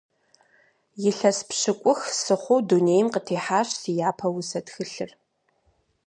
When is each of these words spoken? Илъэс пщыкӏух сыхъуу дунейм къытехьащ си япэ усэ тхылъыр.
Илъэс 1.07 1.37
пщыкӏух 1.49 1.99
сыхъуу 2.21 2.61
дунейм 2.67 3.07
къытехьащ 3.13 3.69
си 3.81 3.91
япэ 4.09 4.27
усэ 4.37 4.59
тхылъыр. 4.65 5.11